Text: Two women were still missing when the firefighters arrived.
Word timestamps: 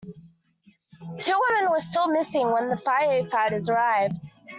Two 1.19 1.39
women 1.49 1.69
were 1.69 1.77
still 1.77 2.07
missing 2.07 2.49
when 2.51 2.69
the 2.69 2.75
firefighters 2.75 3.69
arrived. 3.69 4.31